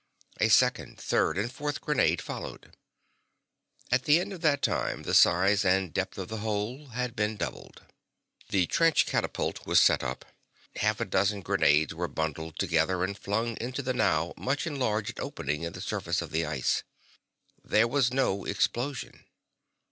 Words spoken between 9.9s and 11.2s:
up. Half a